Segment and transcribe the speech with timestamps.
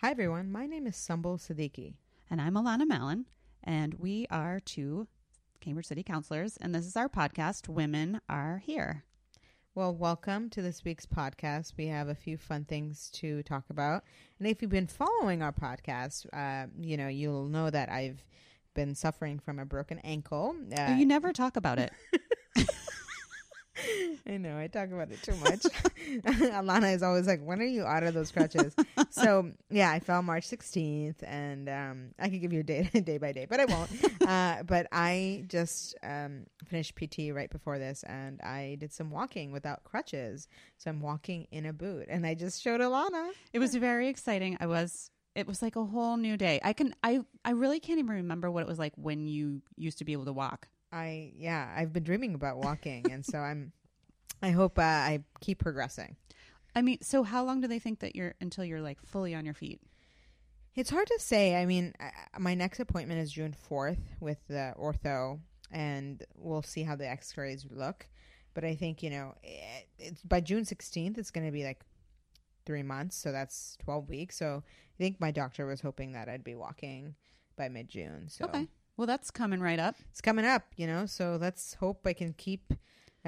[0.00, 0.52] Hi, everyone.
[0.52, 1.94] My name is Sumbul Siddiqui.
[2.30, 3.26] And I'm Alanna Mallon,
[3.64, 5.08] and we are two
[5.60, 9.02] Cambridge City councillors, and this is our podcast, Women Are Here.
[9.74, 11.72] Well, welcome to this week's podcast.
[11.76, 14.04] We have a few fun things to talk about.
[14.38, 18.24] And if you've been following our podcast, uh, you know, you'll know that I've
[18.74, 20.54] been suffering from a broken ankle.
[20.78, 21.90] Uh, you never talk about it.
[24.28, 25.60] I know I talk about it too much.
[26.52, 28.74] Alanna is always like, "When are you out of those crutches?"
[29.10, 33.16] so yeah, I fell March 16th, and um, I could give you a day day
[33.16, 33.90] by day, but I won't.
[34.26, 39.50] uh, but I just um, finished PT right before this, and I did some walking
[39.50, 40.46] without crutches.
[40.76, 43.30] So I'm walking in a boot, and I just showed Alanna.
[43.54, 44.58] It was very exciting.
[44.60, 45.10] I was.
[45.34, 46.60] It was like a whole new day.
[46.62, 46.94] I can.
[47.02, 47.20] I.
[47.46, 50.26] I really can't even remember what it was like when you used to be able
[50.26, 50.68] to walk.
[50.92, 53.72] I yeah, I've been dreaming about walking, and so I'm.
[54.42, 56.16] I hope uh, I keep progressing.
[56.74, 59.44] I mean, so how long do they think that you're until you're like fully on
[59.44, 59.80] your feet?
[60.74, 61.56] It's hard to say.
[61.56, 65.40] I mean, I, my next appointment is June fourth with the ortho,
[65.72, 68.06] and we'll see how the X-rays look.
[68.54, 71.80] But I think you know, it, it's by June sixteenth, it's going to be like
[72.64, 74.36] three months, so that's twelve weeks.
[74.36, 77.14] So I think my doctor was hoping that I'd be walking
[77.56, 78.28] by mid June.
[78.28, 78.68] So Okay.
[78.96, 79.94] Well, that's coming right up.
[80.10, 81.06] it's coming up, you know.
[81.06, 82.72] So let's hope I can keep.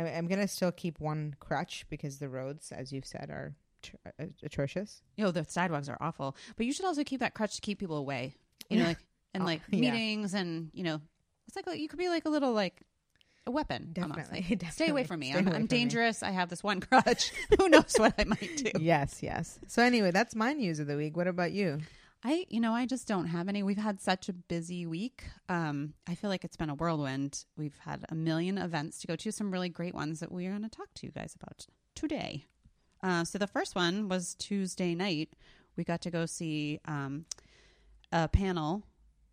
[0.00, 3.96] I- I'm gonna still keep one crutch because the roads, as you've said, are tr-
[4.20, 5.02] uh, atrocious.
[5.16, 7.78] You know, the sidewalks are awful, but you should also keep that crutch to keep
[7.78, 8.34] people away.
[8.68, 8.98] You know, like
[9.34, 9.80] and Oh, like yeah.
[9.92, 11.00] meetings, and you know,
[11.46, 12.82] it's like you could be like a little like
[13.46, 13.94] a weapon.
[14.00, 14.18] almost.
[14.30, 15.30] Definitely, Stay away from me.
[15.30, 15.68] Stay I'm, I'm from me.
[15.68, 16.22] dangerous.
[16.22, 17.32] I have this one crutch.
[17.58, 18.70] Who knows what I might do?
[18.78, 19.58] Yes, yes.
[19.66, 21.16] So anyway, that's my news of the week.
[21.16, 21.80] What about you?
[22.22, 23.62] I, you know, I just don't have any.
[23.62, 25.24] We've had such a busy week.
[25.48, 27.44] Um, I feel like it's been a whirlwind.
[27.56, 30.50] We've had a million events to go to, some really great ones that we are
[30.50, 32.44] going to talk to you guys about today.
[33.02, 35.30] Uh, so the first one was Tuesday night.
[35.76, 37.24] We got to go see um,
[38.12, 38.82] a panel,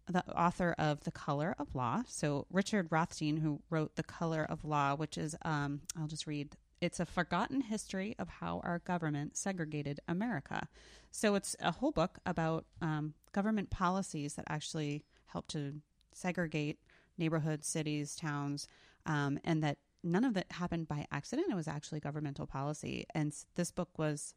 [0.09, 2.03] the author of The Color of Law.
[2.07, 6.55] So Richard Rothstein, who wrote The Color of Law, which is, um, I'll just read.
[6.79, 10.67] It's a forgotten history of how our government segregated America.
[11.11, 15.81] So it's a whole book about um, government policies that actually help to
[16.13, 16.79] segregate
[17.17, 18.67] neighborhoods, cities, towns,
[19.05, 21.47] um, and that none of that happened by accident.
[21.49, 23.05] It was actually governmental policy.
[23.15, 24.35] And this book was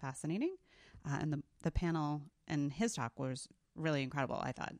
[0.00, 0.56] fascinating.
[1.08, 4.74] Uh, and the, the panel and his talk was really incredible, I thought.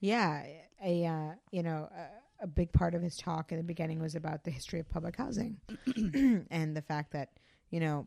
[0.00, 0.42] Yeah,
[0.84, 2.06] a uh, you know a,
[2.42, 5.16] a big part of his talk in the beginning was about the history of public
[5.16, 5.56] housing
[6.50, 7.30] and the fact that
[7.70, 8.06] you know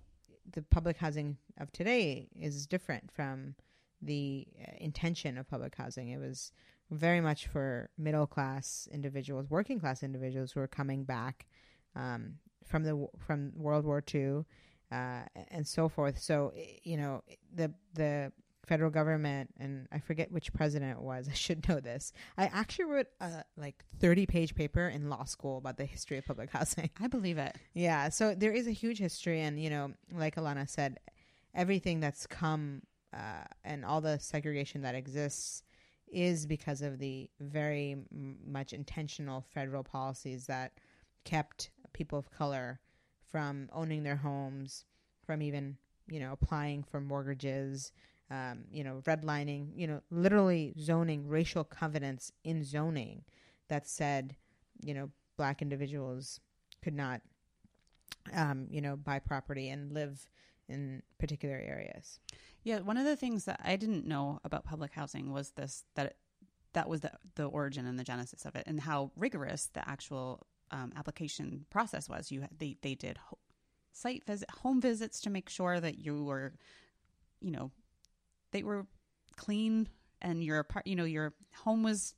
[0.51, 3.56] the public housing of today is different from
[4.01, 6.09] the uh, intention of public housing.
[6.09, 6.51] It was
[6.91, 11.47] very much for middle class individuals, working class individuals who are coming back
[11.95, 14.44] um, from the from World War II
[14.91, 16.19] uh, and so forth.
[16.19, 16.53] So
[16.84, 18.31] you know the the
[18.66, 21.28] federal government and I forget which president it was.
[21.31, 22.14] I should know this.
[22.38, 26.26] I actually wrote a like 30 page paper in law school about the history of
[26.26, 26.90] public housing.
[27.00, 27.56] I believe it.
[27.74, 31.00] Yeah, so there is a huge history, and you know, like Alanna said,
[31.54, 32.81] everything that's come
[33.14, 35.64] uh, and all the segregation that exists
[36.08, 40.74] is because of the very m- much intentional federal policies that
[41.24, 42.80] kept people of color
[43.31, 44.86] from owning their homes,
[45.25, 45.78] from even
[46.08, 47.92] you know applying for mortgages,
[48.31, 53.24] um, you know, redlining, you know, literally zoning racial covenants in zoning
[53.68, 54.36] that said,
[54.81, 56.40] you know, black individuals
[56.81, 57.22] could not,
[58.34, 60.28] um, you know, buy property and live
[60.68, 62.19] in particular areas.
[62.63, 66.16] Yeah, one of the things that I didn't know about public housing was this that
[66.74, 70.47] that was the the origin and the genesis of it, and how rigorous the actual
[70.72, 72.31] um, application process was.
[72.31, 73.38] You they they did ho-
[73.92, 76.53] site visit, home visits to make sure that you were,
[77.40, 77.72] you know,
[78.51, 78.85] they were
[79.35, 79.88] clean
[80.22, 82.16] and your apart, you know, your home was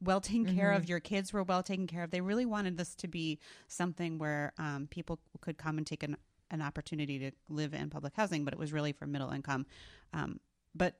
[0.00, 2.10] well taken care of, your kids were well taken care of.
[2.10, 6.16] They really wanted this to be something where um, people could come and take an
[6.50, 9.66] an opportunity to live in public housing, but it was really for middle income.
[10.14, 10.40] Um,
[10.74, 10.94] but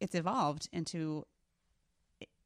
[0.00, 1.26] it's evolved into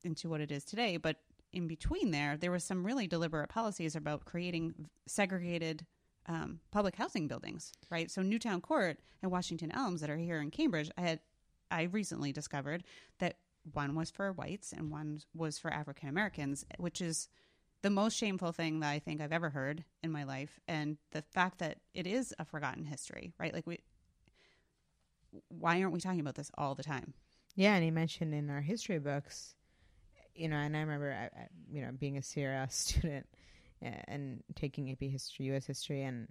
[0.04, 0.96] into what it is today.
[0.96, 1.16] But
[1.52, 5.84] in between there, there was some really deliberate policies about creating segregated
[6.28, 8.10] um, public housing buildings, right?
[8.10, 11.20] So Newtown Court and Washington Elms that are here in Cambridge, I had
[11.70, 12.84] I recently discovered
[13.18, 13.38] that
[13.72, 17.28] one was for whites and one was for African Americans, which is
[17.82, 20.58] the most shameful thing that I think I've ever heard in my life.
[20.66, 23.52] And the fact that it is a forgotten history, right?
[23.52, 23.78] Like we
[25.48, 27.12] why aren't we talking about this all the time?
[27.54, 29.54] Yeah, and he mentioned in our history books,
[30.34, 33.26] you know, and I remember, I, you know, being a CRS student
[33.82, 35.66] and taking AP history, U.S.
[35.66, 36.28] history, and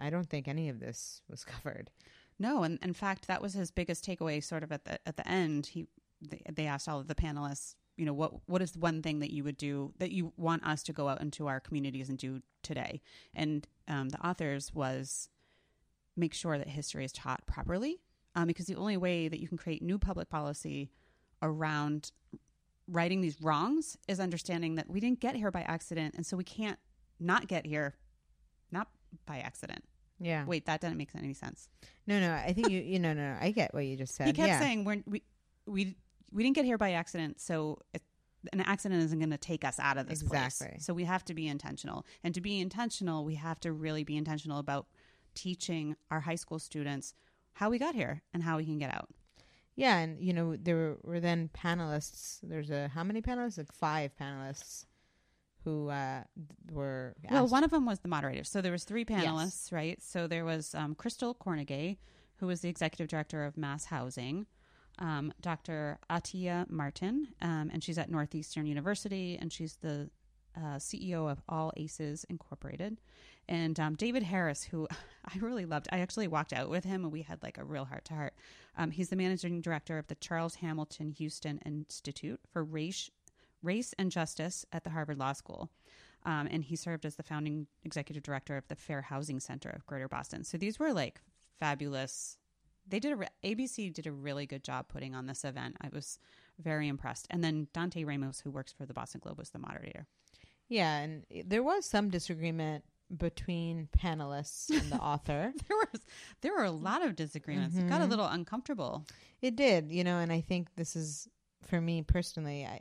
[0.00, 1.90] I don't think any of this was covered.
[2.38, 4.42] No, and in fact, that was his biggest takeaway.
[4.42, 5.86] Sort of at the at the end, he
[6.20, 9.44] they, asked all of the panelists, you know, what what is one thing that you
[9.44, 13.00] would do that you want us to go out into our communities and do today?
[13.34, 15.28] And um, the authors was
[16.16, 18.00] make sure that history is taught properly,
[18.34, 20.90] um, because the only way that you can create new public policy
[21.42, 22.12] around
[22.88, 26.44] righting these wrongs is understanding that we didn't get here by accident, and so we
[26.44, 26.78] can't
[27.18, 27.94] not get here,
[28.70, 28.88] not
[29.26, 29.84] by accident.
[30.18, 30.44] Yeah.
[30.46, 31.68] Wait, that doesn't make any sense.
[32.06, 32.32] No, no.
[32.32, 32.80] I think you.
[32.80, 33.38] You know, no, no.
[33.40, 34.26] I get what you just said.
[34.26, 34.60] He kept yeah.
[34.60, 35.22] saying we're, we
[35.66, 35.96] we
[36.32, 38.02] we didn't get here by accident, so it,
[38.52, 40.68] an accident isn't going to take us out of this Exactly.
[40.68, 40.84] place.
[40.84, 44.16] So we have to be intentional, and to be intentional, we have to really be
[44.16, 44.86] intentional about
[45.34, 47.12] teaching our high school students
[47.54, 49.08] how we got here and how we can get out.
[49.76, 52.38] Yeah, and you know there were, were then panelists.
[52.42, 53.58] There's a how many panelists?
[53.58, 54.86] Like five panelists
[55.64, 56.22] who uh,
[56.70, 58.44] were Well, one of them was the moderator.
[58.44, 60.00] So there was three panelists, right?
[60.02, 61.98] So there was um, Chrystal Kornegay,
[62.36, 64.46] who was the executive director of MassHousing,
[65.00, 65.98] um, Dr.
[66.08, 70.08] Atyia Martin, um, and she's at Northeastern University, and she's the
[70.56, 72.98] uh, CEO of All Aces Incorporated,
[73.48, 74.88] and um, David Harris, who
[75.24, 75.88] I really loved.
[75.92, 78.34] I actually walked out with him, and we had like a real heart to heart.
[78.76, 83.10] Um, he's the managing director of the Charles Hamilton Houston Institute for Race,
[83.62, 85.70] Race and Justice at the Harvard Law School.
[86.24, 89.86] Um, and he served as the founding executive director of the Fair Housing Center of
[89.86, 90.42] Greater Boston.
[90.42, 91.20] So these were like
[91.60, 92.36] fabulous.
[92.88, 95.76] They did a re- ABC did a really good job putting on this event.
[95.80, 96.18] I was
[96.58, 97.26] very impressed.
[97.30, 100.06] And then Dante Ramos, who works for the Boston Globe, was the moderator.
[100.68, 102.84] yeah, and there was some disagreement
[103.14, 105.52] between panelists and the author.
[105.68, 106.00] There was
[106.40, 107.76] there were a lot of disagreements.
[107.76, 108.10] It got a Mhm.
[108.10, 109.06] little uncomfortable.
[109.42, 111.28] It did, you know, and I think this is
[111.62, 112.64] for me personally.
[112.66, 112.80] I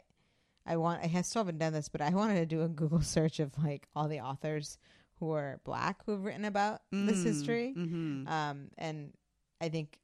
[0.65, 3.39] I want I still haven't done this, but I wanted to do a Google search
[3.39, 4.77] of like all the authors
[5.19, 8.27] who are black who have written about this history, Mm-hmm.
[8.27, 9.13] um, and
[9.61, 9.99] I think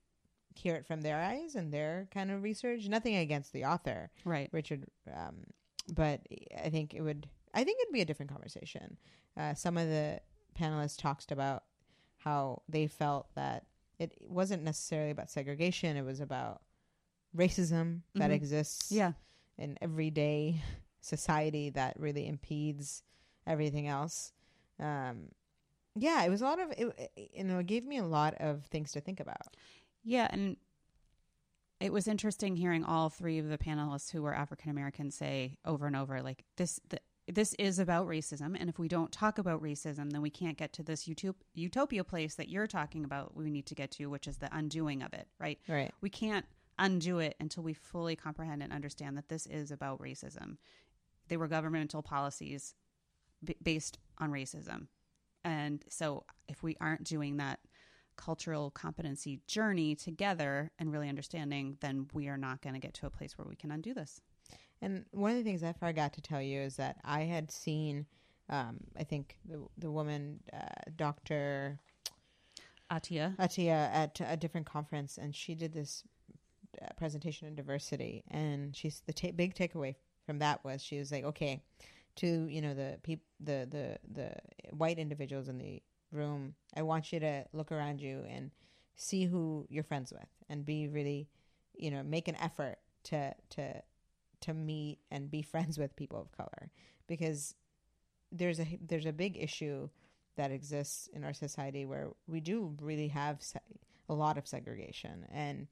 [0.55, 2.87] hear it from their eyes and their kind of research.
[2.87, 4.49] Nothing against the author, Right.
[4.53, 5.45] Richard, um,
[5.93, 6.21] but
[6.63, 7.27] I think it would.
[7.53, 8.97] I think it'd be a different conversation.
[9.37, 10.19] Uh, some of the
[10.59, 11.63] panelists talked about
[12.17, 13.65] how they felt that
[13.99, 16.61] it wasn't necessarily about segregation; it was about
[17.35, 18.33] racism that Mhm.
[18.35, 19.13] exists Yeah.
[19.57, 20.61] in everyday
[21.01, 23.03] society that really impedes
[23.47, 24.33] everything else.
[24.79, 25.31] Um,
[25.95, 27.59] yeah, it was a lot of it, it- you know.
[27.59, 29.55] It gave me a lot of things to think about.
[30.03, 30.57] Yeah, and
[31.79, 35.87] it was interesting hearing all three of the panelists who were African American say over
[35.87, 36.79] and over, like this.
[36.89, 36.99] The,
[37.33, 40.73] this is about racism, and if we don't talk about racism, then we can't get
[40.73, 43.35] to this utop- utopia place that you're talking about.
[43.35, 45.27] We need to get to, which is the undoing of it.
[45.39, 45.59] Right?
[45.67, 45.93] Right.
[46.01, 46.45] We can't
[46.77, 50.57] undo it until we fully comprehend and understand that this is about racism.
[51.27, 52.75] They were governmental policies
[53.43, 54.87] b- based on racism,
[55.43, 57.59] and so if we aren't doing that
[58.17, 63.05] cultural competency journey together and really understanding, then we are not going to get to
[63.05, 64.21] a place where we can undo this.
[64.81, 68.07] And one of the things I forgot to tell you is that I had seen,
[68.49, 71.79] um, I think the the woman, uh, Doctor
[72.91, 73.35] Atyia.
[73.37, 76.03] Atyia, at a different conference, and she did this
[76.81, 79.95] uh, presentation on diversity, and she's the ta- big takeaway
[80.25, 81.61] from that was she was like, okay,
[82.15, 84.33] to you know the peop- the the the
[84.75, 85.81] white individuals in the
[86.11, 88.51] room, I want you to look around you and
[88.95, 91.29] see who you're friends with, and be really,
[91.75, 93.81] you know, make an effort to to
[94.41, 96.69] to meet and be friends with people of color
[97.07, 97.55] because
[98.31, 99.89] there's a there's a big issue
[100.37, 103.59] that exists in our society where we do really have se-
[104.09, 105.67] a lot of segregation and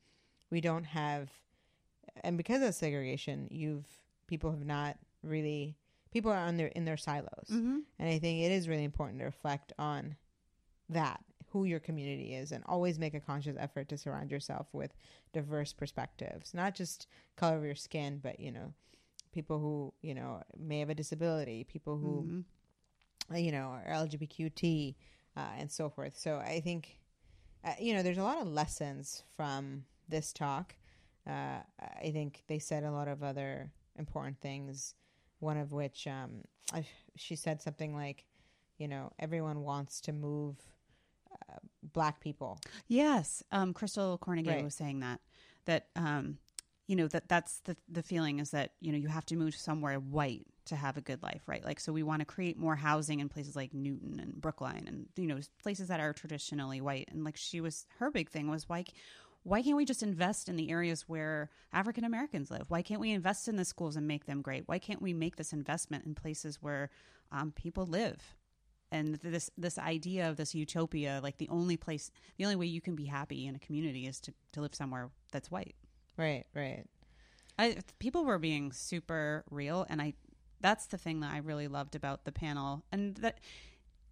[0.51, 1.29] we don't have
[2.23, 3.85] and because of segregation you've
[4.27, 5.77] people have not really
[6.11, 7.79] people are on their in their silos Mm-hmm.
[7.99, 10.15] and i think it is really important to reflect on
[10.89, 14.93] that who your community is and always make a conscious effort to surround yourself with
[15.33, 18.73] diverse perspectives not just color of your skin but you know
[19.31, 23.35] people who you know may have a disability people who Mm-hmm.
[23.35, 24.95] uh, you know, or LGBTQT
[25.37, 26.17] uh, and so forth.
[26.17, 26.97] So I think,
[27.63, 30.75] uh, you know, there's a lot of lessons from this talk.
[31.27, 34.95] Uh, I think they said a lot of other important things.
[35.39, 36.41] One of which, um,
[36.73, 38.25] I, she said something like,
[38.79, 40.55] you know, everyone wants to move
[41.49, 41.57] uh,
[41.93, 42.59] black people.
[42.87, 44.63] Yes, um, Chrystal Kornegay Right.
[44.63, 45.19] was saying that
[45.65, 46.37] that um,
[46.87, 49.55] you know that that's the the feeling is that you know you have to move
[49.55, 51.65] somewhere white to have a good life, right?
[51.65, 55.07] Like so, we want to create more housing in places like Newton and Brookline, and
[55.15, 57.09] you know places that are traditionally white.
[57.11, 58.85] And like she was, her big thing was why
[59.43, 62.65] why can't we just invest in the areas where African Americans live?
[62.69, 64.67] Why can't we invest in the schools and make them great?
[64.67, 66.89] Why can't we make this investment in places where
[67.31, 68.35] um, people live?
[68.91, 72.81] And this this idea of this utopia like the only place the only way you
[72.81, 75.75] can be happy in a community is to, to live somewhere that's white
[76.17, 76.83] Right, right.
[77.57, 80.13] I, people were being super real and i
[80.61, 83.39] that's the thing that i really loved about the panel and that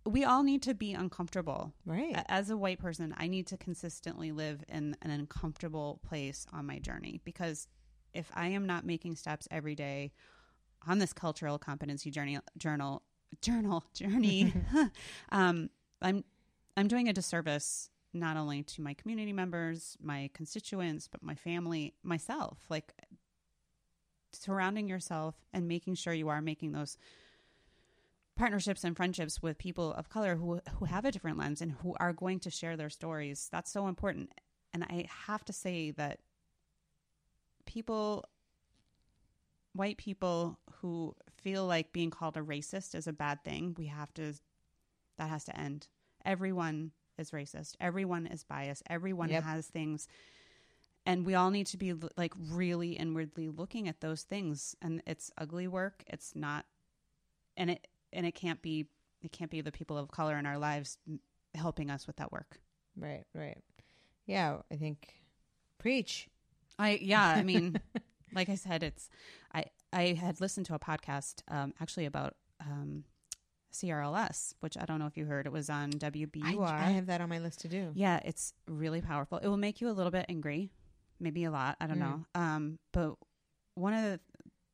[0.06, 2.24] we all need to be uncomfortable Right.
[2.30, 6.80] As a white person i need to consistently live in an uncomfortable place on my
[6.80, 7.68] journey because
[8.14, 10.12] if i am not making steps every day
[10.88, 13.02] on this cultural competency journey journal
[13.42, 14.54] journal journey.
[15.30, 15.70] Um
[16.02, 16.24] i'm
[16.76, 21.96] i'm doing a disservice not only to my community members my constituents but my family
[22.04, 22.94] myself like
[24.32, 26.98] surrounding yourself and making sure you are making those
[28.36, 31.96] partnerships and friendships with people of color who who have a different lens and who
[32.00, 33.50] are going to share their stories.
[33.52, 34.30] That's so important.
[34.74, 36.20] And i have to say that
[37.66, 38.26] people
[39.74, 43.76] white people who feel like being called a racist is a bad thing.
[43.78, 44.34] We have to
[45.18, 45.88] that has to end.
[46.26, 47.76] Everyone is racist.
[47.80, 48.84] Everyone is biased.
[48.90, 49.44] Everyone Yep.
[49.44, 50.08] has things.
[51.06, 54.76] And we all need to be like really inwardly looking at those things.
[54.82, 56.04] And it's ugly work.
[56.08, 56.66] It's not
[57.56, 58.88] and it and it can't be
[59.22, 60.98] it can't be the people of color in our lives
[61.56, 62.60] helping us with that work.
[62.96, 63.58] Right, right.
[64.26, 65.14] Yeah, I think
[65.80, 66.28] preach.
[66.80, 67.80] i yeah i mean
[68.36, 69.10] like i said it's
[69.54, 69.64] i
[70.00, 73.04] i had listened to a podcast um actually about um
[73.74, 75.90] crls which i don't know if you heard it was on
[76.44, 77.92] I, I have that on my list to do.
[77.94, 79.38] Yeah, it's really powerful.
[79.40, 80.72] It will make you a little bit angry,
[81.20, 81.78] maybe a lot.
[81.80, 82.08] I don't Mm.
[82.08, 82.26] know.
[82.36, 83.16] Um, but
[83.76, 84.20] one of the,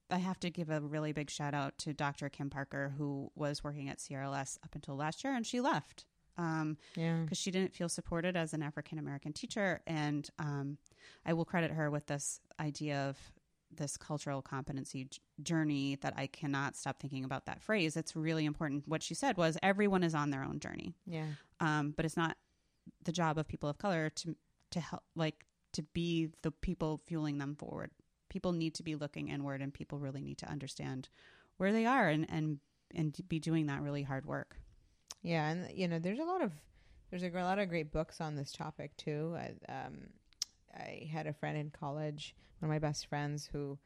[0.09, 2.29] I have to give a really big shout out to Dr.
[2.29, 6.05] Kim Parker, who was working at CRLS up until last year, and she left
[6.37, 7.17] um, Yeah.
[7.23, 9.81] because she didn't feel supported as an African American teacher.
[9.85, 10.77] And um,
[11.25, 13.17] I will credit her with this idea of
[13.77, 17.95] this cultural competency j- journey that I cannot stop thinking about that phrase.
[17.97, 18.87] It's really important.
[18.87, 21.27] What she said was everyone is on their own journey Yeah.
[21.59, 22.37] um, but it's not
[23.03, 24.35] the job of people of color to
[24.71, 27.91] to help like to be the people fueling them forward.
[28.29, 31.09] People need to be looking inward, and people really need to understand
[31.57, 32.59] where they are and and
[32.95, 34.57] and be doing that really hard work.
[35.21, 36.51] Yeah, and you know, there's a lot of
[37.09, 39.35] there's a gr- lot of great books on this topic too.
[39.37, 40.07] I, um,
[40.75, 43.77] I had a friend in college, one of my best friends, who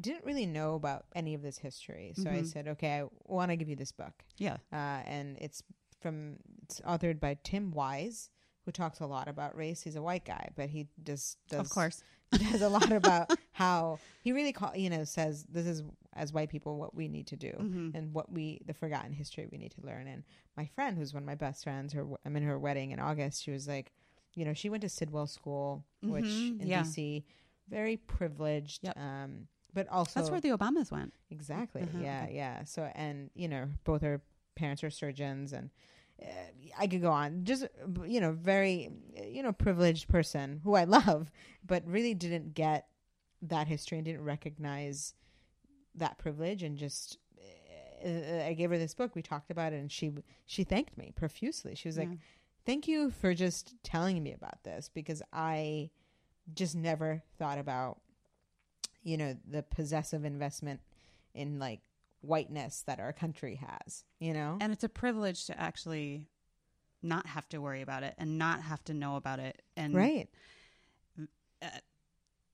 [0.00, 2.12] didn't really know about any of this history.
[2.16, 2.46] So I Mhm.
[2.46, 5.62] said, "Okay, I want to give you this book," Yeah, uh, and it's
[6.00, 8.30] from it's authored by Tim Wise,
[8.64, 9.82] who talks a lot about race.
[9.82, 12.02] He's a white guy, but he just does of course.
[12.50, 15.82] does a lot about how he really call you know says this is
[16.14, 17.94] as white people what we need to do Mhm.
[17.94, 20.24] and what we the forgotten history we need to learn and
[20.56, 23.42] my friend who's one of my best friends her i'm in her wedding in august
[23.42, 23.92] she was like
[24.34, 26.82] you know she went to sidwell school which Mhm, in yeah.
[26.82, 27.22] dc
[27.68, 28.96] very privileged Yep.
[28.98, 31.14] um but also That's where the Obamas went.
[31.30, 34.20] exactly Uh-huh, yeah yeah so and you know both her
[34.54, 35.70] parents are surgeons and
[36.22, 36.26] uh,
[36.78, 37.44] I could go on.
[37.44, 37.66] Just
[38.06, 38.90] you know, very
[39.26, 41.32] you know, privileged person who I love,
[41.66, 42.86] but really didn't get
[43.40, 45.14] that history and didn't recognize
[45.96, 46.62] that privilege.
[46.62, 47.18] And just
[48.04, 49.14] uh, I gave her this book.
[49.16, 50.12] We talked about it, and she
[50.46, 51.74] she thanked me profusely.
[51.74, 52.16] She was like, Yeah.
[52.64, 55.90] "Thank you for just telling me about this because I
[56.52, 58.00] just never thought about
[59.02, 60.80] you know the possessive investment
[61.34, 61.80] in like
[62.20, 64.04] whiteness that our country has.
[64.18, 66.26] You know, and it's a privilege to actually
[67.02, 69.60] not have to worry about it and not have to know about it.
[69.76, 70.28] And right?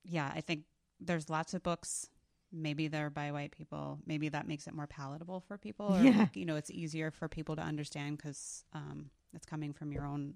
[0.03, 0.63] yeah, I think
[0.99, 2.07] there's lots of books.
[2.51, 3.99] Maybe they're by white people.
[4.05, 5.85] Maybe that makes it more palatable for people.
[5.95, 6.27] Or, Yeah.
[6.33, 10.35] you know, it's easier for people to understand because um, it's coming from your own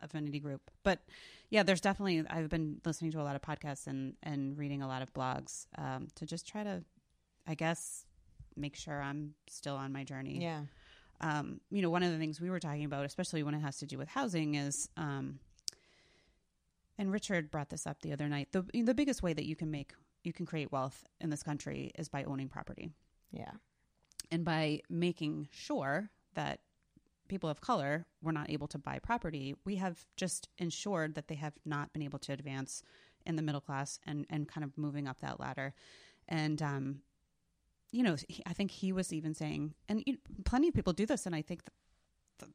[0.00, 0.70] affinity group.
[0.82, 1.00] But
[1.50, 4.88] yeah, there's definitely, I've been listening to a lot of podcasts and, and reading a
[4.88, 6.84] lot of blogs um, to just try to,
[7.46, 8.04] I guess,
[8.56, 10.62] make sure I'm still on my journey Yeah,
[11.20, 13.78] um, you know, one of the things we were talking about, especially when it has
[13.78, 15.40] to do with housing, is, um,
[16.96, 18.48] and Richard brought this up the other night.
[18.52, 19.92] the The biggest way that you can make
[20.24, 22.90] you can create wealth in this country is by owning property
[23.30, 23.52] yeah,
[24.30, 26.60] and by making sure that
[27.28, 29.54] people of color were not able to buy property.
[29.64, 32.82] We have just ensured that they have not been able to advance
[33.26, 35.74] in the middle class and and kind of moving up that ladder.
[36.28, 37.00] And um,
[37.90, 41.06] you know, he, I think he was even saying, and you plenty of people do
[41.06, 41.62] this, and I think.
[41.64, 41.72] th-
[42.40, 42.52] th-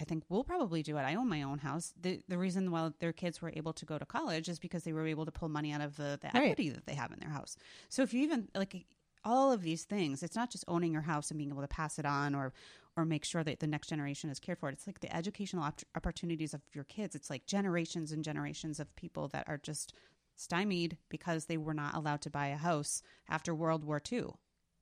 [0.00, 1.02] I think we'll probably do it.
[1.02, 1.94] I own my own house.
[2.00, 4.92] The the reason why their kids were able to go to college is because they
[4.92, 6.50] were able to pull money out of the, the Right.
[6.50, 7.56] equity that they have in their house.
[7.90, 8.86] So if you even like
[9.24, 11.98] all of these things, it's not just owning your house and being able to pass
[11.98, 12.52] it on or
[12.96, 14.68] or make sure that the next generation is cared for.
[14.68, 17.14] It's like the educational op- opportunities of your kids.
[17.14, 19.92] It's like generations and generations of people that are just
[20.36, 24.24] stymied because they were not allowed to buy a house after World War II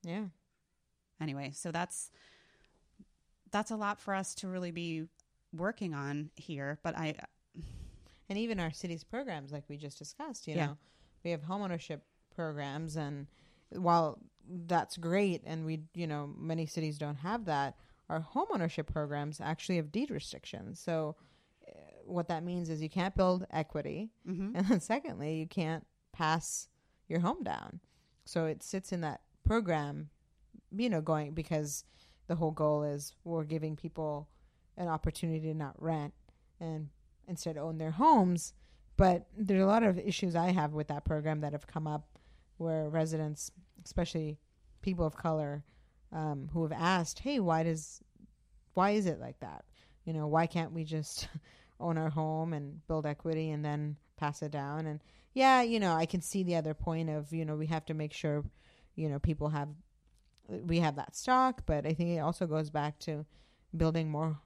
[0.02, 0.24] yeah.
[1.20, 2.10] anyway so that's
[3.50, 5.04] that's a lot for us to really be
[5.52, 6.78] working on here.
[6.82, 7.14] But I,
[8.28, 10.66] and even our city's programs, like we just discussed, you Yeah.
[10.66, 10.78] know,
[11.22, 12.00] we have homeownership
[12.34, 13.26] programs, and
[13.70, 17.76] while that's great, and we, you know, many cities don't have that,
[18.12, 20.78] our homeownership programs actually have deed restrictions.
[20.80, 21.16] So,
[21.66, 21.72] uh,
[22.04, 24.52] what that means is you can't build equity, Mhm.
[24.54, 26.68] and then secondly, you can't pass
[27.08, 27.80] your home down.
[28.24, 30.10] So it sits in that program,
[30.70, 31.84] you know, going because
[32.26, 34.28] the whole goal is we're giving people
[34.76, 36.14] an opportunity to not rent
[36.60, 36.88] and
[37.26, 38.54] instead own their homes.
[38.96, 42.18] But there's a lot of issues I have with that program that have come up
[42.58, 43.50] where residents,
[43.84, 44.38] especially
[44.82, 45.64] people of color,
[46.12, 48.02] um, who have asked, "Hey, why does,
[48.74, 49.64] why is it like that?
[50.04, 51.28] You know, why can't we just
[51.80, 55.00] own our home and build equity and then pass it down?" And
[55.34, 57.94] yeah, you know, I can see the other point of you know we have to
[57.94, 58.44] make sure,
[58.94, 59.68] you know, people have,
[60.48, 63.24] we have that stock, but I think it also goes back to
[63.76, 64.38] building more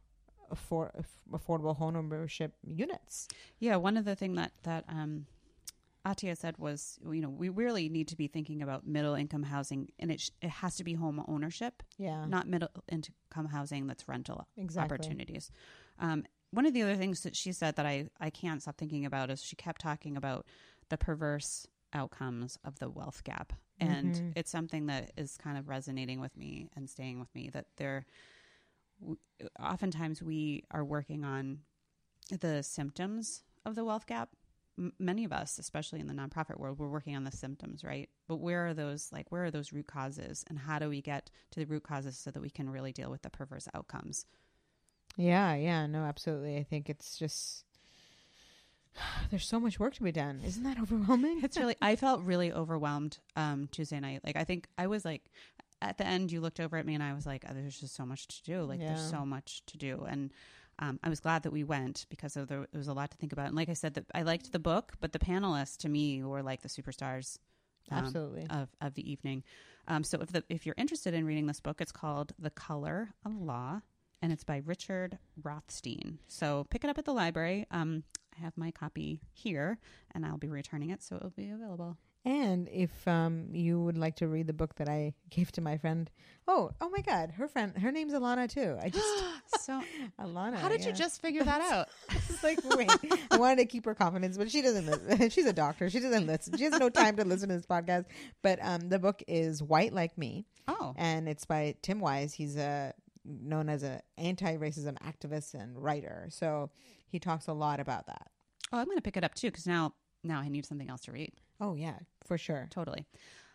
[0.53, 3.29] affor- affordable home ownership units.
[3.59, 5.27] Yeah, one of the thing that that um,
[6.07, 9.89] Atyia said was, you know, we really need to be thinking about middle income housing,
[9.99, 14.07] and it sh- it has to be home ownership, Yeah, not middle income housing that's
[14.09, 14.95] rental exactly.
[14.95, 15.51] opportunities.
[15.99, 19.05] Um, one of the other things that she said that I I can't stop thinking
[19.05, 20.47] about is she kept talking about
[20.91, 24.33] the perverse outcomes of the wealth gap, and Mhm.
[24.37, 28.07] it's something that is kind of resonating with me and staying with me that there.
[29.01, 29.19] w-
[29.61, 31.61] Oftentimes, we are working on
[32.31, 34.31] the symptoms of the wealth gap.
[34.79, 38.09] M- many of us, especially in the nonprofit world, we're working on the symptoms, right?
[38.29, 41.31] But where are those, like, where are those root causes, and how do we get
[41.53, 44.27] to the root causes so that we can really deal with the perverse outcomes?
[45.17, 46.57] Yeah, yeah, no, absolutely.
[46.57, 47.65] I think it's just
[49.31, 50.41] there's so much work to be done.
[50.45, 51.41] Isn't that overwhelming?
[51.43, 54.21] It's really, I felt really overwhelmed um, Tuesday night.
[54.25, 55.23] Like, I think I was like,
[55.83, 57.95] at the end, you looked over at me and I was like, oh, there's just
[57.95, 58.63] so much to do.
[58.63, 60.07] Like, there's so much to do.
[60.09, 60.33] And
[60.79, 63.17] um, I was glad that we went because of the, it was a lot to
[63.17, 63.47] think about.
[63.47, 66.43] And like I said, the, I liked the book, but the panelists to me were
[66.43, 67.39] like the superstars.
[67.91, 68.47] um, absolutely.
[68.51, 69.43] of, of the evening.
[69.89, 73.11] Um, so if the, if you're interested in reading this book, it's called The Color
[73.25, 73.81] of Law,
[74.21, 76.19] and it's by Richard Rothstein.
[76.27, 77.67] So pick it up at the library.
[77.71, 78.03] Um,
[78.37, 79.79] I have my copy here,
[80.15, 81.97] and I'll be returning it, so it'll be available.
[82.27, 85.79] And if um, you would like to read the book that I gave to my
[85.79, 86.11] friend,
[86.49, 88.77] oh, oh my God, her friend, her name's Alana too.
[88.83, 89.25] I just
[89.65, 89.81] so
[90.21, 90.57] Alana.
[90.57, 91.89] how did you just figure that out?
[92.11, 92.91] It's like wait,
[93.31, 94.87] I wanted to keep her confidence, but she doesn't.
[94.87, 95.31] Listen.
[95.31, 95.89] She's a doctor.
[95.89, 96.59] She doesn't listen.
[96.59, 98.07] She has no time to listen to this podcast.
[98.43, 102.35] But um, the book is White Like Me, Oh, and it's by Tim Wise.
[102.35, 102.93] He's a
[103.25, 106.27] known as an anti-racism activist and writer.
[106.31, 106.71] So
[107.09, 108.29] he talks a lot about that.
[108.73, 111.03] oh, I'm going to pick it up too because now now I need something else
[111.03, 111.31] to read.
[111.61, 112.69] Oh yeah, for sure.
[112.71, 113.07] Totally.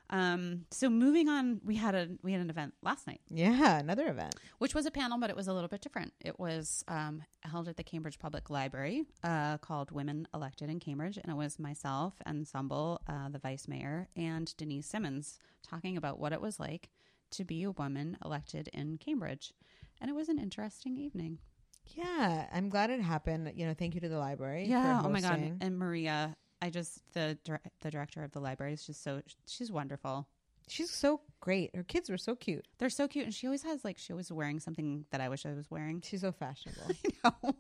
[0.10, 3.22] Um, so moving on, we had a we had an event last night.
[3.30, 4.36] Yeah, another event.
[4.60, 6.12] which was a panel, but it was a little bit different.
[6.20, 11.18] It was um, held at the Cambridge Public Library uh, called Women Elected in Cambridge,
[11.18, 16.20] and it was myself and Sumbul, uh, the vice mayor, and Denise Simmons talking about
[16.20, 16.90] what it was like
[17.32, 19.54] to be a woman elected in Cambridge.
[20.02, 21.38] And it was an interesting evening.
[21.86, 23.52] Yeah, I'm glad it happened.
[23.56, 24.66] You know, thank you to the library.
[24.66, 25.02] Yeah.
[25.02, 25.58] For Oh my god.
[25.62, 27.38] And Maria, I just the
[27.82, 30.28] the director of the library is just so she's wonderful.
[30.68, 31.76] She's so great.
[31.76, 32.66] Her kids were so cute.
[32.78, 35.46] They're so cute, and she always has like she always wearing something that I wish
[35.46, 36.02] I was wearing.
[36.02, 36.92] She's so fashionable.
[37.26, 37.56] I know.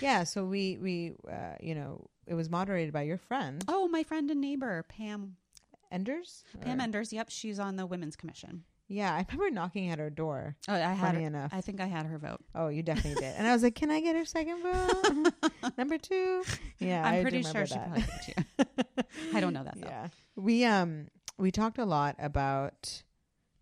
[0.00, 0.24] yeah.
[0.24, 4.30] So we we uh, you know it was moderated by your friend Oh, my friend
[4.30, 5.36] and neighbor Pam
[5.92, 6.42] Enders.
[6.60, 7.12] Pam Or- Enders.
[7.12, 8.64] Yep, she's on the women's commission.
[8.88, 10.56] Yeah, I remember knocking at her door.
[10.68, 11.16] Oh, I had.
[11.16, 11.50] Her, enough.
[11.52, 12.40] I think I had her vote.
[12.54, 13.34] Oh, you definitely did.
[13.36, 15.32] And I was like, "Can I get her second vote?
[15.78, 16.44] Number two?
[16.78, 17.84] Yeah, I I'm do pretty sure she that.
[17.86, 19.04] probably did too.
[19.34, 19.88] I don't know that though.
[19.88, 23.02] Yeah, we um we talked a lot about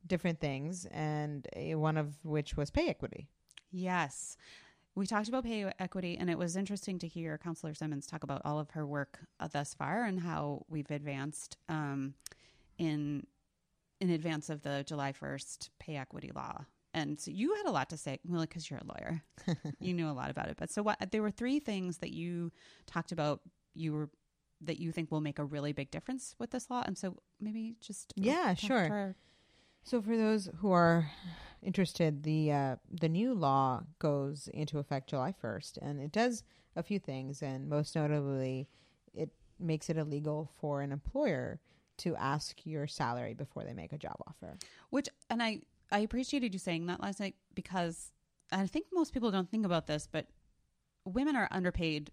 [0.07, 3.29] different things, and uh, one of which was pay equity.
[3.71, 4.37] Yes.
[4.97, 8.43] We talked about pay equity, and it was interesting to hear Councillor Simmons talk about
[8.45, 12.15] all of her work uh, thus far and how we've advanced um,
[12.79, 13.27] in
[14.05, 16.65] in advance of the July first pay equity law.
[16.93, 19.23] And so you had a lot to say, well, because you're a lawyer,
[19.81, 20.57] you knew a lot about it.
[20.57, 21.11] But so what?
[21.11, 22.53] There were three things that you
[22.87, 23.41] talked about.
[23.75, 24.11] You were
[24.61, 27.75] that you think will make a really big difference with this law, and so maybe
[27.81, 28.89] just uh, Yeah, sure.
[28.91, 29.17] our-
[29.83, 31.11] So for those who are
[31.63, 36.45] interested, the uh, the new law goes into effect July first, and it does
[36.77, 38.69] a few things, and most notably,
[39.13, 41.61] it makes it illegal for an employer
[41.99, 44.57] to ask your salary before they make a job offer.
[44.91, 45.61] Which, and I,
[45.93, 48.11] I appreciated you saying that last night because
[48.53, 50.27] I think most people don't think about this, but
[51.05, 52.11] women are underpaid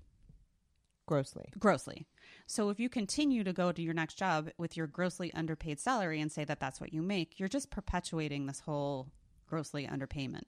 [1.08, 1.46] Grossly.
[1.60, 2.06] grossly.
[2.48, 6.22] So if you continue to go to your next job with your grossly underpaid salary
[6.22, 9.10] and say that that's what you make, you're just perpetuating this whole
[9.46, 10.44] grossly underpayment,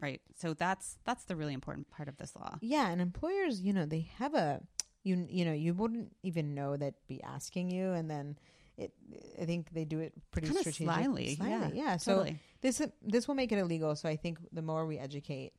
[0.00, 0.20] right?
[0.36, 2.58] So that's that's the really important part of this law.
[2.60, 4.60] Yeah, and employers, you know, they have a
[5.02, 8.38] you you know you wouldn't even know that be asking you, and then
[8.76, 8.92] it.
[9.40, 11.96] I think they do it pretty Kinda strategic, slyly, yeah, yeah.
[11.96, 12.38] So Totally.
[12.60, 13.94] this this will make it illegal.
[13.96, 15.52] So I think the more we educate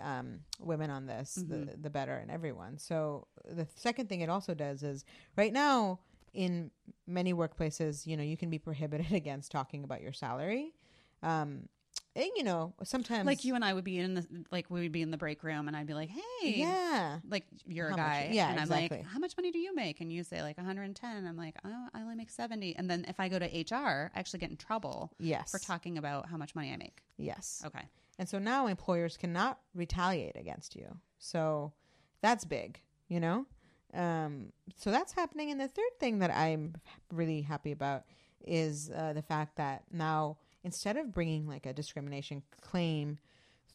[0.00, 1.82] um, women on this, the Mhm.
[1.82, 2.78] the better, and everyone.
[2.78, 5.04] So the second thing it also does is
[5.36, 6.00] right now
[6.34, 6.70] in
[7.06, 10.74] many workplaces, you know, you can be prohibited against talking about your salary.
[11.22, 11.68] Um,
[12.16, 14.90] and, you know, sometimes like you and I would be in the like we would
[14.92, 17.96] be in the break room, and I'd be like, "Hey, yeah, like you're How a
[17.98, 18.98] much- guy, yeah, and I'm exactly.
[18.98, 20.00] like, how much money do you make?
[20.00, 21.26] And you say like 110.
[21.26, 22.74] I'm like, oh, I only make 70.
[22.76, 25.98] And then if I go to HR, I actually get in trouble yes, for talking
[25.98, 27.02] about how much money I make.
[27.18, 27.62] yes.
[27.66, 27.84] Okay,
[28.18, 30.96] And so now employers cannot retaliate against you.
[31.18, 31.72] So
[32.22, 33.46] that's big, you know?
[33.94, 35.50] Um, so that's happening.
[35.50, 36.74] And the third thing that I'm
[37.12, 38.04] really happy about
[38.44, 43.18] is uh, the fact that now instead of bringing like a discrimination claim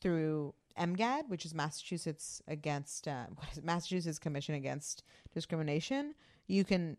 [0.01, 3.27] through MCAD, which is Massachusetts against uh?
[3.63, 6.13] Massachusetts Commission Against Discrimination,
[6.47, 6.97] you can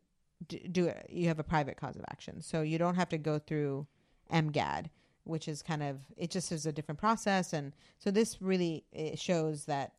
[0.49, 1.07] d- do it.
[1.11, 3.87] You have a private cause of action, so you don't have to go through
[4.33, 4.87] MCAD,
[5.25, 9.67] which is kind of it just is a different process, and so this really shows
[9.67, 9.93] that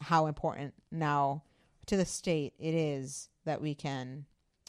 [0.00, 1.42] how important now
[1.84, 4.24] to the state it is that we can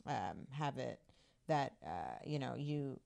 [0.05, 0.99] um, have it
[1.47, 2.99] that uh, you know you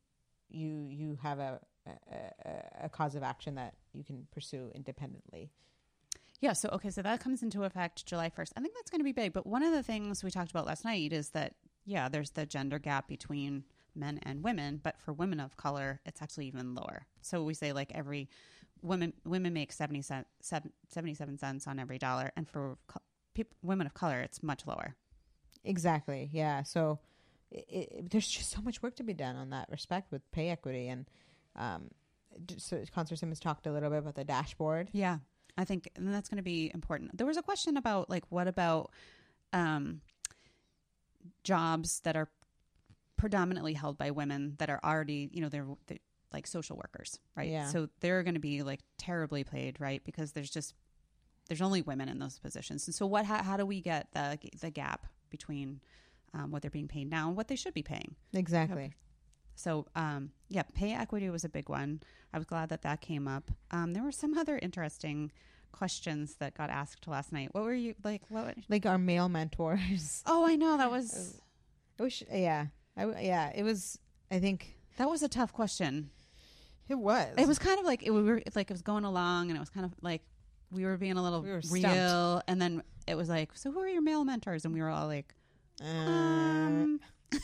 [0.49, 5.51] you you have a, a a- cause of action that you can pursue independently.
[6.41, 6.53] yeah.
[6.53, 8.51] So okay, so that comes into effect July 1st.
[8.57, 9.33] I think that's going to be big.
[9.33, 12.45] But one of the things we talked about last night is that yeah, there's the
[12.45, 13.63] gender gap between
[13.95, 17.07] men and women, but for women of color, it's actually even lower.
[17.21, 18.29] So we say like every
[18.81, 23.01] women women make 70 cent, seven- 77 cents on every dollar, and for co-
[23.33, 24.95] peop women of color, it's much lower.
[25.63, 26.29] Exactly.
[26.31, 26.63] Yeah.
[26.63, 26.99] So
[27.51, 30.49] it, it, there's just so much work to be done on that respect with pay
[30.49, 31.05] equity and
[31.55, 31.89] um,
[32.57, 34.89] so Councillor Simmons talked a little bit about the dashboard.
[34.93, 35.17] Yeah,
[35.57, 37.17] I think and that's going to be important.
[37.17, 38.91] There was a question about like what about
[39.53, 40.01] um,
[41.43, 42.29] jobs that are
[43.17, 45.99] predominantly held by women that are already you know they're, they
[46.31, 47.49] like social workers, right?
[47.49, 47.67] Yeah.
[47.67, 50.01] So they're going to be like terribly paid, right?
[50.05, 50.75] Because there's just
[51.47, 53.25] there's only women in those positions, and so what?
[53.25, 55.81] How, how do we get the the gap between
[56.33, 58.15] um, what they're being paid now and what they should be paying?
[58.33, 58.93] Exactly.
[59.55, 62.01] So, um, yeah, pay equity was a big one.
[62.33, 63.51] I was glad that that came up.
[63.71, 65.31] Um, there were some other interesting
[65.71, 67.49] questions that got asked last night.
[67.53, 68.21] What were you like?
[68.29, 68.55] What?
[68.69, 70.23] Like our male mentors.
[70.25, 71.39] Oh, I know that was
[71.99, 73.99] I wish, yeah, I w yeah, it was.
[74.31, 76.09] I think that was a tough question.
[76.87, 77.33] it was.
[77.37, 79.59] It was kind of like it, we were like it was going along, and it
[79.59, 80.21] was kind of like
[80.71, 82.43] we were being a little We real, stumped.
[82.49, 84.63] and then it was like, so who are your male mentors?
[84.65, 85.33] And we were all like,
[85.83, 86.99] Uh, um,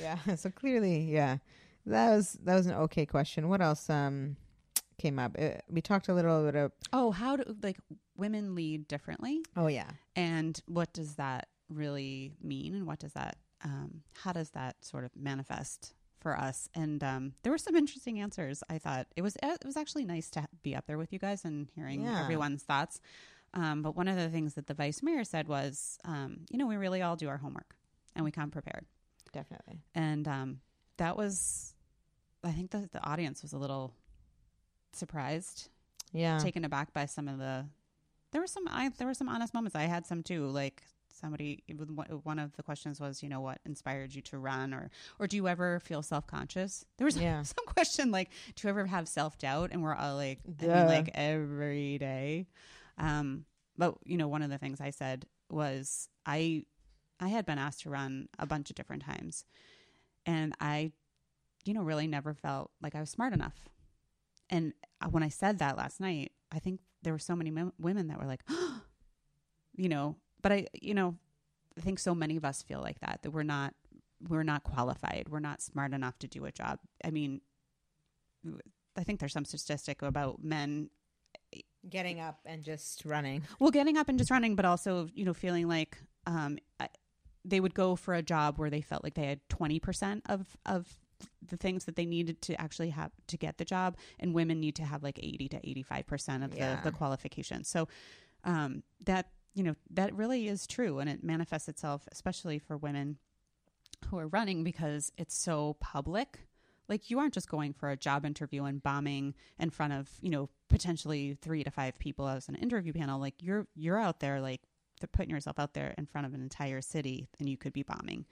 [0.00, 0.18] yeah.
[0.36, 1.38] So clearly, yeah,
[1.86, 3.48] that was that was an okay question.
[3.48, 4.36] What else um
[4.98, 5.36] came up?
[5.38, 6.72] Uh we talked a little bit of.
[6.92, 7.78] oh, how do like
[8.16, 9.42] women lead differently?
[9.56, 9.90] Oh yeah.
[10.16, 15.04] and what does that really mean and what does that um, how does that sort
[15.04, 19.36] of manifest for us and um, there were some interesting answers i thought it was
[19.42, 22.20] it was actually nice to be up there with you guys and hearing Yeah.
[22.22, 23.00] everyone's thoughts
[23.54, 26.66] um, but one of the things that the vice mayor said was um, you know
[26.66, 27.74] we really all do our homework
[28.14, 28.84] and we come prepared.
[29.32, 29.80] Definitely.
[29.94, 30.60] and um,
[30.98, 31.74] that was
[32.44, 33.94] i think the, the audience was a little
[34.92, 35.68] surprised.
[36.12, 36.38] Yeah.
[36.38, 37.64] taken aback by some of the
[38.32, 39.74] there were some I there were some honest moments.
[39.76, 40.82] I had some too like
[41.20, 41.62] somebody
[42.24, 45.36] one of the questions was you know what inspired you to run or or do
[45.36, 46.84] you ever feel self-conscious?
[46.98, 47.42] There was Yeah.
[47.42, 49.70] some question like do you ever have self-doubt?
[49.72, 52.46] And we're all like I mean, like every day
[53.02, 53.44] um
[53.76, 56.64] but you know one of the things I said was I
[57.20, 59.44] I had been asked to run a bunch of different times
[60.24, 60.92] and I
[61.66, 63.68] you know really never felt like I was smart enough
[64.52, 64.74] and
[65.10, 68.20] when I said that last night, I think there were so many m- women that
[68.20, 68.42] were like,
[69.74, 71.16] you know, but I, you know,
[71.76, 73.74] I think so many of us feel like that, that we're not,
[74.28, 75.28] we're not qualified.
[75.30, 76.80] We're not smart enough to do a job.
[77.02, 77.40] I mean,
[78.94, 80.90] I think there's some statistic about men,
[81.88, 83.42] Getting up and just running.
[83.58, 86.58] well, getting up and just running, but also, you know, feeling like, um,
[87.44, 90.86] they would go for a job where they felt like they had 20% of, of
[91.44, 94.76] the things that they needed to actually have to get the job and women need
[94.76, 96.76] to have like 80 to 85% of Yeah.
[96.76, 97.88] the, the qualifications so
[98.44, 103.18] um, that you know that really is true and it manifests itself especially for women
[104.08, 106.40] who are running because it's so public
[106.88, 110.30] like you aren't just going for a job interview and bombing in front of you
[110.30, 114.40] know potentially three to five people as an interview panel like you're you're out there
[114.40, 114.62] like
[115.12, 118.24] putting yourself out there in front of an entire city and you could be bombing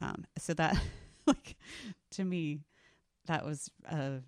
[0.00, 0.78] um, so that
[1.26, 1.56] like
[2.10, 2.60] to me
[3.26, 4.20] that was a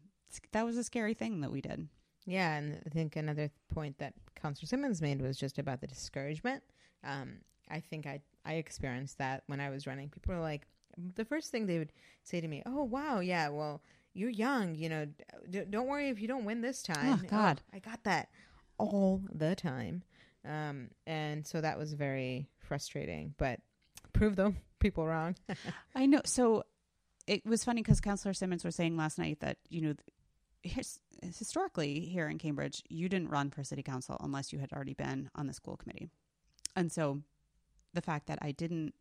[0.53, 1.89] that was a scary thing that we did
[2.27, 6.63] Yeah, and I think another point that Councillor Simmons made was just about the discouragement.
[7.05, 10.09] Um, I think I I experienced that when I was running.
[10.09, 13.83] People were like, the first thing they would say to me, "Oh, wow, yeah, well,
[14.15, 15.07] you're young, you know,
[15.49, 17.61] d- don't worry if you don't win this time." Oh, God.
[17.73, 18.29] I got that
[18.79, 20.03] all the time,
[20.45, 23.35] um, and so that was very frustrating.
[23.39, 23.61] But
[24.13, 25.37] prove them people wrong.
[25.95, 26.21] I know.
[26.25, 26.65] So
[27.27, 29.95] it was funny because Councillor Simmons was saying last night that you know,
[30.63, 34.95] his, historically here in Cambridge, you didn't run for city council unless you had already
[34.95, 36.09] been on the school committee,
[36.77, 37.23] and so
[37.95, 38.95] the fact that I didn't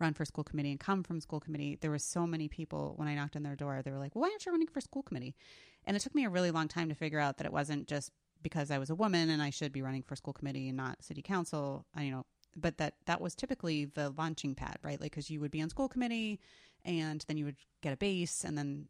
[0.00, 3.08] run for school committee and come from school committee, there was so many people when
[3.08, 5.02] I knocked on their door, they were like, well, "Why aren't you running for school
[5.02, 5.34] committee?"
[5.84, 8.10] And it took me a really long time to figure out that it wasn't just
[8.42, 11.02] because I was a woman and I should be running for school committee and not
[11.02, 11.84] city council.
[11.94, 12.24] I, you know,
[12.56, 15.00] but that that was typically the launching pad, right?
[15.00, 16.40] Like because you would be on school committee,
[16.84, 18.88] and then you would get a base, and then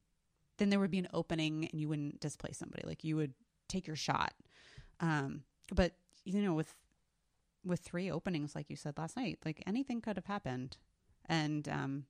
[0.59, 2.87] then there would be an opening, and you wouldn't displace somebody.
[2.87, 3.35] Like you would
[3.69, 4.33] take your shot.
[5.01, 5.43] Um,
[5.73, 5.93] but
[6.25, 6.75] you know, with
[7.65, 10.79] with three openings, like you said last night, like anything could have happened,
[11.31, 12.05] and um,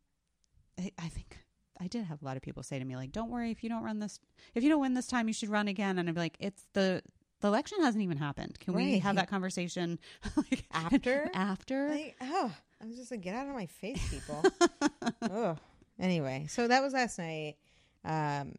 [0.79, 1.39] I, I think
[1.81, 3.69] I did have a lot of people say to me, like, "Don't worry if you
[3.69, 4.19] don't run this,
[4.55, 6.67] if you don't win this time, you should run again." And I'd be like, "It's
[6.73, 7.03] the
[7.41, 8.59] the election hasn't even happened.
[8.61, 9.03] Can we Right.
[9.03, 9.99] have that conversation
[10.37, 11.31] like, After?
[11.35, 11.89] After?
[11.89, 12.53] Like, oh,
[12.83, 14.43] I was just like, get out of my face, people.
[15.23, 15.57] oh.
[15.99, 17.57] Anyway, so that was last night.
[18.05, 18.57] Um,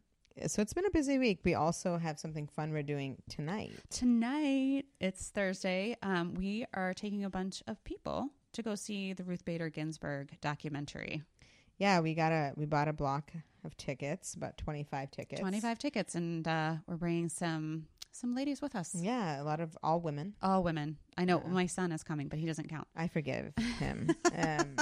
[0.48, 1.40] so it's been a busy week.
[1.44, 3.72] We also have something fun we're doing tonight.
[3.90, 5.96] Tonight, it's Thursday.
[6.02, 10.36] Um, we are taking a bunch of people to go see the Ruth Bader Ginsburg
[10.40, 11.22] documentary.
[11.78, 13.32] Yeah, we got a we bought a block
[13.64, 15.40] of tickets, about twenty five tickets.
[15.40, 18.94] Twenty five tickets, and uh, we're bringing some some ladies with us.
[18.94, 20.34] Yeah, a lot of all women.
[20.42, 20.98] All women.
[21.16, 21.50] I know Yeah.
[21.50, 22.86] my son is coming, but he doesn't count.
[22.94, 24.10] I forgive him.
[24.36, 24.76] um,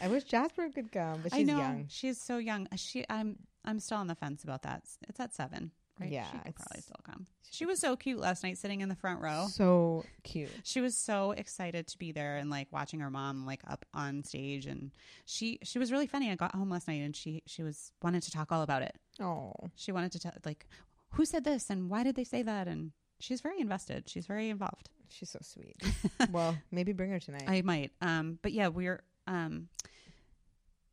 [0.00, 1.86] I wish Jasper could come, but she's I know young.
[1.88, 2.68] she's so young.
[2.76, 4.84] She, I'm, I'm still on the fence about that.
[5.08, 6.10] It's at seven, right?
[6.10, 7.26] Yeah, she could probably still come.
[7.50, 9.46] She was so cute last night, sitting in the front row.
[9.50, 10.50] So cute.
[10.64, 14.24] She was so excited to be there and like watching her mom like up on
[14.24, 14.90] stage, and
[15.24, 16.30] she, she was really funny.
[16.30, 18.94] I got home last night and she, she was wanted to talk all about it.
[19.20, 20.66] Oh, She wanted to tell like
[21.12, 24.08] who said this and why did they say that, and she's very invested.
[24.08, 24.90] She's very involved.
[25.08, 25.76] she's so sweet.
[26.30, 27.44] well, maybe bring her tonight.
[27.48, 27.92] I might.
[28.02, 29.02] Um, but yeah, we're.
[29.26, 29.68] Um,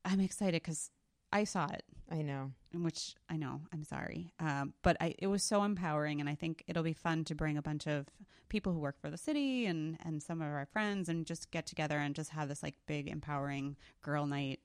[0.05, 0.89] I'm excited because
[1.31, 2.51] I saw it, I know.
[2.73, 3.61] which I know.
[3.73, 7.23] I'm sorry, um, but I, it was so empowering, and I think it'll be fun
[7.25, 8.05] to bring a bunch of
[8.49, 11.65] people who work for the city and and some of our friends, and just get
[11.65, 14.59] together and just have this like big empowering girl night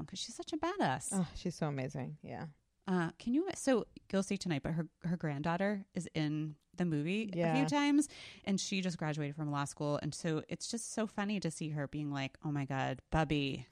[0.00, 1.08] because she's such a badass.
[1.12, 2.16] Oh, she's so amazing.
[2.22, 2.46] Yeah.
[2.86, 3.48] Uh, can you?
[3.56, 8.08] So you'll see tonight, but her her granddaughter is in the movie a few times,
[8.44, 11.70] and she just graduated from law school, and so it's just so funny to see
[11.70, 13.66] her being like, "Oh my god, Bubby."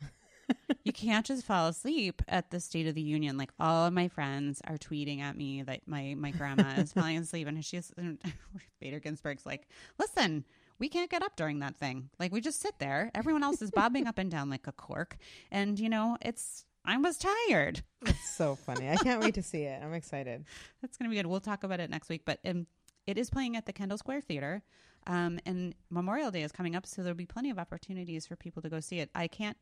[0.85, 3.37] You can't just fall asleep at the State of the Union.
[3.37, 7.19] Like all of my friends are tweeting at me that my my grandma is falling
[7.19, 8.19] asleep, and she's and
[8.81, 10.45] Bader Ginsburg's like, "Listen,
[10.79, 12.11] we can't get up during that thing.
[12.19, 13.11] Like we just sit there.
[13.15, 15.17] Everyone else is bobbing up and down like a cork,
[15.51, 17.83] and you know it's." I was tired.
[18.07, 18.89] It's so funny.
[18.89, 19.83] I can't wait to see it.
[19.83, 20.47] I'm excited.
[20.81, 21.27] That's going to be good.
[21.27, 22.67] We'll talk about it next week, but um,
[23.07, 24.63] it is playing at the Kendall Square Theater.
[25.07, 28.63] Um, and Memorial Day is coming up, so there'll be plenty of opportunities for people
[28.63, 29.11] to go see it.
[29.15, 29.57] I can't,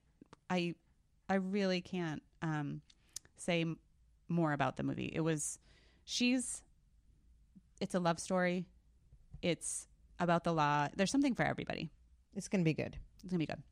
[0.51, 0.75] I,
[1.29, 2.81] I really can't um,
[3.37, 3.79] say m-
[4.29, 5.11] more about the movie.
[5.15, 5.59] It was,
[6.05, 6.63] she's,
[7.81, 8.67] it's a love story.
[9.43, 9.87] It's
[10.19, 10.89] about the law.
[10.97, 11.91] There's something for everybody.
[12.35, 12.97] It's going to be good.
[13.23, 13.63] It's gonna be good.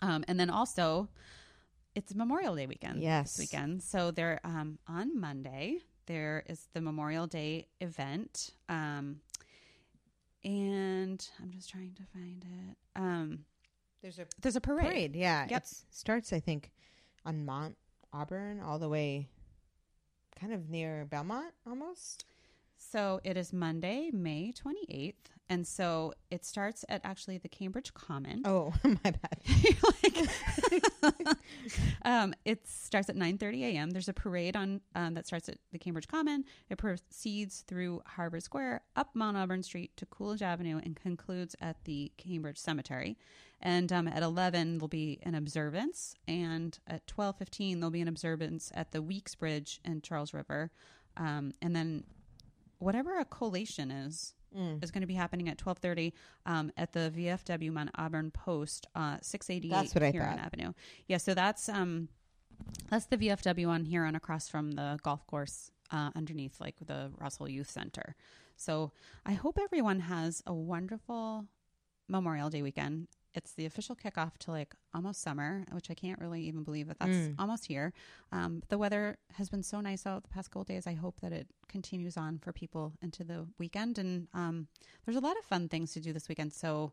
[0.00, 1.08] Um, and then also,
[1.94, 3.02] it's Memorial Day weekend.
[3.02, 3.36] Yes.
[3.36, 3.82] this weekend.
[3.82, 8.50] So there, um, on Monday there is the Memorial Day event.
[8.68, 9.20] Um,
[10.44, 12.76] and I'm just trying to find it.
[12.96, 13.44] Um,
[14.04, 14.84] There's a there's a parade.
[14.86, 15.16] parade.
[15.16, 15.46] Yeah.
[15.48, 15.62] Yep.
[15.62, 16.70] It starts, I think,
[17.24, 17.74] on Mount
[18.12, 19.30] Auburn all the way
[20.38, 22.26] kind of near Belmont almost.
[22.76, 25.14] So it is Monday, May 28th,
[25.48, 28.42] and so it starts at actually the Cambridge Common.
[28.44, 29.38] Oh, my bad.
[30.02, 30.26] Like-
[32.04, 33.90] um, it starts at 9:30 a.m.
[33.90, 36.44] There's a parade on um, that starts at the Cambridge Common.
[36.70, 41.84] It proceeds through Harvard Square, up Mount Auburn Street to Coolidge Avenue, and concludes at
[41.84, 43.18] the Cambridge Cemetery.
[43.60, 48.72] And um, at 11 there'll be an observance, and at 12:15 there'll be an observance
[48.74, 50.70] at the Weeks Bridge and Charles River,
[51.16, 52.04] um, and then
[52.78, 54.82] whatever a collation is Mm.
[54.82, 56.12] is going to be happening at 12:30
[56.46, 60.46] um, at the VFW Mount Auburn Post, uh, 688 That's what I Huron thought.
[60.46, 60.72] Avenue.
[61.08, 62.08] Yeah, so that's um,
[62.90, 67.48] that's the VFW on Huron across from the golf course uh, underneath like the Russell
[67.48, 68.14] Youth Center.
[68.56, 68.92] So
[69.26, 71.46] I hope everyone has a wonderful
[72.08, 73.08] Memorial Day weekend.
[73.34, 76.98] It's the official kickoff to like almost summer, which I can't really even believe that
[76.98, 77.34] that's Mm.
[77.38, 77.92] almost here.
[78.32, 80.86] Um, the weather has been so nice out the past couple days.
[80.86, 83.98] I hope that it continues on for people into the weekend.
[83.98, 84.68] And um,
[85.04, 86.52] there's a lot of fun things to do this weekend.
[86.52, 86.92] So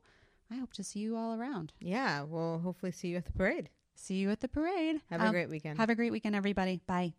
[0.49, 1.73] I hope to see you all around.
[1.79, 3.69] Yeah, we'll hopefully see you at the parade.
[3.95, 5.01] See you at the parade.
[5.09, 5.77] Have a Um, great weekend.
[5.79, 6.81] Have a great weekend, everybody.
[6.87, 7.13] Bye.